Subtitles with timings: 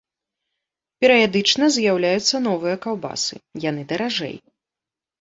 [1.05, 3.35] Перыядычна з'яўляюцца новыя каўбасы,
[3.69, 4.35] яны даражэй.